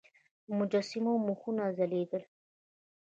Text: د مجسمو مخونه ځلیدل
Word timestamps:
د 0.45 0.47
مجسمو 0.59 1.13
مخونه 1.27 1.63
ځلیدل 1.77 2.23